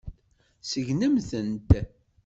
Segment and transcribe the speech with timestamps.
[0.69, 1.69] Segnemt-tent.